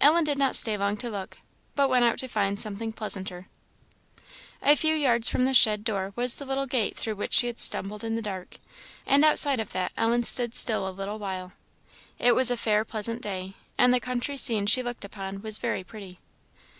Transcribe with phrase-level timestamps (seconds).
[0.00, 1.38] Ellen did not stay long to look,
[1.74, 3.48] but went out to find something pleasanter.
[4.62, 7.58] A few yards from the shed door was the little gate through which she had
[7.58, 8.58] stumbled in the dark,
[9.04, 11.54] and outside of that Ellen stood still a while.
[12.20, 15.82] It was a fair, pleasant day, and the country scene she looked upon was very
[15.82, 16.20] pretty.